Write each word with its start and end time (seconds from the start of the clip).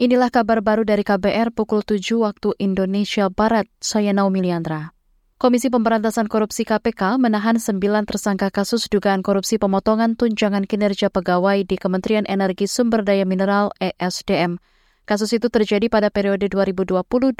Inilah 0.00 0.32
kabar 0.32 0.64
baru 0.64 0.80
dari 0.80 1.04
KBR 1.04 1.52
pukul 1.52 1.84
7 1.84 2.00
waktu 2.24 2.56
Indonesia 2.56 3.28
Barat. 3.28 3.68
Saya 3.84 4.16
Naomi 4.16 4.40
Liandra. 4.40 4.96
Komisi 5.36 5.68
Pemberantasan 5.68 6.24
Korupsi 6.24 6.64
KPK 6.64 7.20
menahan 7.20 7.60
sembilan 7.60 8.08
tersangka 8.08 8.48
kasus 8.48 8.88
dugaan 8.88 9.20
korupsi 9.20 9.60
pemotongan 9.60 10.16
tunjangan 10.16 10.64
kinerja 10.64 11.12
pegawai 11.12 11.68
di 11.68 11.76
Kementerian 11.76 12.24
Energi 12.24 12.64
Sumber 12.64 13.04
Daya 13.04 13.28
Mineral 13.28 13.76
ESDM. 13.76 14.56
Kasus 15.04 15.36
itu 15.36 15.52
terjadi 15.52 15.92
pada 15.92 16.08
periode 16.08 16.48
2020-2022. 16.48 17.36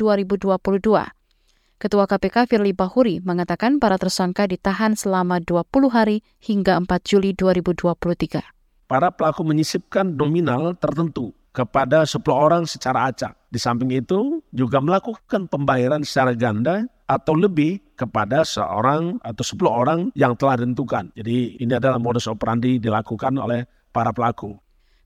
Ketua 1.80 2.04
KPK 2.04 2.36
Firly 2.44 2.76
Bahuri 2.76 3.24
mengatakan 3.24 3.80
para 3.80 3.96
tersangka 3.96 4.44
ditahan 4.44 5.00
selama 5.00 5.40
20 5.40 5.64
hari 5.88 6.20
hingga 6.44 6.76
4 6.76 7.08
Juli 7.08 7.32
2023. 7.32 8.44
Para 8.84 9.08
pelaku 9.08 9.48
menyisipkan 9.48 10.12
nominal 10.12 10.76
tertentu 10.76 11.32
kepada 11.50 12.06
10 12.06 12.22
orang 12.30 12.62
secara 12.66 13.10
acak. 13.10 13.34
Di 13.50 13.58
samping 13.58 13.90
itu 13.90 14.42
juga 14.54 14.78
melakukan 14.78 15.50
pembayaran 15.50 16.06
secara 16.06 16.34
ganda 16.38 16.86
atau 17.10 17.34
lebih 17.34 17.82
kepada 17.98 18.46
seorang 18.46 19.18
atau 19.26 19.42
10 19.42 19.66
orang 19.66 20.00
yang 20.14 20.38
telah 20.38 20.62
ditentukan. 20.62 21.10
Jadi 21.18 21.58
ini 21.58 21.72
adalah 21.74 21.98
modus 21.98 22.30
operandi 22.30 22.78
dilakukan 22.78 23.34
oleh 23.34 23.66
para 23.90 24.14
pelaku. 24.14 24.54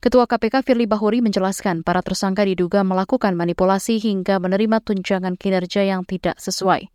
Ketua 0.05 0.29
KPK 0.29 0.69
Firly 0.69 0.85
Bahuri 0.85 1.25
menjelaskan 1.25 1.81
para 1.81 2.05
tersangka 2.05 2.45
diduga 2.45 2.85
melakukan 2.85 3.33
manipulasi 3.41 3.97
hingga 3.97 4.37
menerima 4.37 4.85
tunjangan 4.85 5.41
kinerja 5.41 5.81
yang 5.81 6.05
tidak 6.05 6.37
sesuai. 6.37 6.93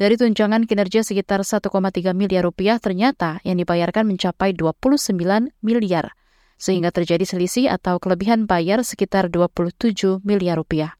Dari 0.00 0.16
tunjangan 0.16 0.64
kinerja 0.64 1.04
sekitar 1.04 1.44
1,3 1.44 1.68
miliar 2.16 2.48
rupiah 2.48 2.80
ternyata 2.80 3.44
yang 3.44 3.60
dibayarkan 3.60 4.08
mencapai 4.08 4.56
29 4.56 5.20
miliar 5.60 6.16
sehingga 6.64 6.88
terjadi 6.88 7.28
selisih 7.28 7.68
atau 7.68 8.00
kelebihan 8.00 8.48
bayar 8.48 8.80
sekitar 8.80 9.28
27 9.28 10.24
miliar 10.24 10.56
rupiah. 10.56 10.96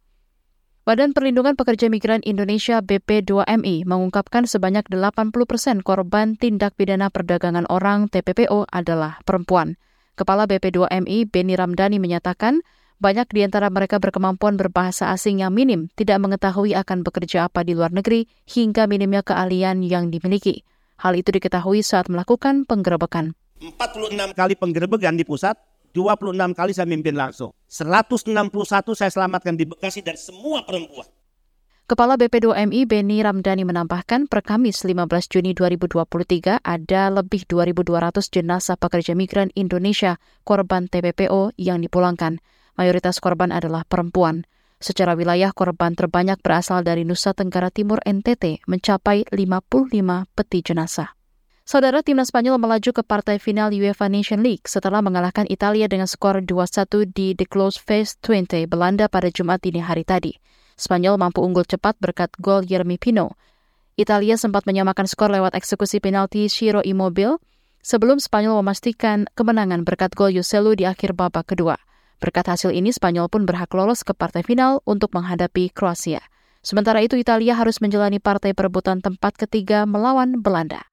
Badan 0.85 1.17
Perlindungan 1.17 1.57
Pekerja 1.57 1.89
Migran 1.89 2.21
Indonesia 2.29 2.85
BP2MI 2.85 3.89
mengungkapkan 3.89 4.45
sebanyak 4.45 4.85
80 4.93 5.33
persen 5.49 5.81
korban 5.81 6.37
tindak 6.37 6.77
pidana 6.77 7.09
perdagangan 7.09 7.65
orang 7.73 8.13
TPPO 8.13 8.69
adalah 8.69 9.17
perempuan. 9.25 9.81
Kepala 10.13 10.45
BP2MI 10.45 11.33
Beni 11.33 11.57
Ramdhani 11.57 11.97
menyatakan 11.97 12.61
banyak 13.01 13.33
di 13.33 13.49
antara 13.49 13.73
mereka 13.73 13.97
berkemampuan 13.97 14.61
berbahasa 14.61 15.09
asing 15.09 15.41
yang 15.41 15.57
minim, 15.57 15.89
tidak 15.97 16.21
mengetahui 16.21 16.77
akan 16.77 17.01
bekerja 17.01 17.49
apa 17.49 17.65
di 17.65 17.73
luar 17.73 17.97
negeri, 17.97 18.29
hingga 18.45 18.85
minimnya 18.85 19.25
keahlian 19.25 19.81
yang 19.81 20.13
dimiliki. 20.13 20.69
Hal 21.01 21.17
itu 21.17 21.33
diketahui 21.33 21.81
saat 21.81 22.13
melakukan 22.13 22.69
penggerebekan. 22.69 23.33
46 23.73 24.37
kali 24.37 24.55
penggerebekan 24.61 25.17
di 25.17 25.25
pusat, 25.25 25.57
26 25.97 26.53
kali 26.53 26.73
saya 26.75 26.85
mimpin 26.85 27.17
langsung. 27.17 27.55
161 27.71 28.51
saya 28.93 29.09
selamatkan 29.09 29.55
di 29.55 29.65
Bekasi 29.65 30.03
dan 30.03 30.19
semua 30.19 30.67
perempuan. 30.67 31.07
Kepala 31.85 32.17
BP2MI 32.17 32.89
Beni 32.89 33.21
Ramdhani 33.21 33.69
menambahkan 33.69 34.25
per 34.33 34.41
Kamis 34.41 34.89
15 34.89 35.05
Juni 35.29 35.53
2023 35.53 36.65
ada 36.65 37.03
lebih 37.13 37.45
2.200 37.45 38.25
jenazah 38.33 38.81
pekerja 38.81 39.13
migran 39.13 39.53
Indonesia 39.53 40.17
korban 40.49 40.89
TPPO 40.89 41.53
yang 41.61 41.85
dipulangkan. 41.85 42.41
Mayoritas 42.81 43.21
korban 43.21 43.53
adalah 43.53 43.85
perempuan. 43.85 44.49
Secara 44.81 45.13
wilayah 45.13 45.53
korban 45.53 45.93
terbanyak 45.93 46.41
berasal 46.41 46.89
dari 46.89 47.05
Nusa 47.05 47.37
Tenggara 47.37 47.69
Timur 47.69 48.01
NTT 48.01 48.65
mencapai 48.65 49.29
55 49.29 49.93
peti 50.33 50.65
jenazah. 50.65 51.13
Saudara 51.65 52.05
timnas 52.05 52.29
Spanyol 52.29 52.61
melaju 52.61 52.93
ke 52.93 53.01
partai 53.01 53.41
final 53.41 53.73
UEFA 53.73 54.13
Nation 54.13 54.45
League 54.45 54.69
setelah 54.69 55.01
mengalahkan 55.01 55.49
Italia 55.49 55.89
dengan 55.89 56.05
skor 56.05 56.45
2-1 56.45 57.09
di 57.17 57.33
The 57.33 57.49
Close 57.49 57.81
Phase 57.81 58.21
20 58.21 58.69
Belanda 58.69 59.09
pada 59.09 59.33
Jumat 59.33 59.65
dini 59.65 59.81
hari 59.81 60.05
tadi. 60.05 60.37
Spanyol 60.77 61.17
mampu 61.17 61.41
unggul 61.41 61.65
cepat 61.65 61.97
berkat 62.05 62.37
gol 62.37 62.69
Yermi 62.69 63.01
Pino. 63.01 63.41
Italia 63.97 64.37
sempat 64.37 64.69
menyamakan 64.69 65.09
skor 65.09 65.33
lewat 65.33 65.57
eksekusi 65.57 66.05
penalti 66.05 66.53
Shiro 66.53 66.85
Immobile 66.85 67.41
sebelum 67.81 68.21
Spanyol 68.21 68.61
memastikan 68.61 69.25
kemenangan 69.33 69.89
berkat 69.89 70.13
gol 70.13 70.37
Yoselu 70.37 70.77
di 70.77 70.85
akhir 70.85 71.17
babak 71.17 71.49
kedua. 71.49 71.81
Berkat 72.21 72.45
hasil 72.45 72.77
ini, 72.77 72.93
Spanyol 72.93 73.33
pun 73.33 73.49
berhak 73.49 73.73
lolos 73.73 74.05
ke 74.05 74.13
partai 74.13 74.45
final 74.45 74.85
untuk 74.85 75.17
menghadapi 75.17 75.73
Kroasia. 75.73 76.21
Sementara 76.61 77.01
itu, 77.01 77.17
Italia 77.17 77.57
harus 77.57 77.81
menjalani 77.81 78.21
partai 78.21 78.53
perebutan 78.53 79.01
tempat 79.01 79.33
ketiga 79.41 79.89
melawan 79.89 80.45
Belanda. 80.45 80.93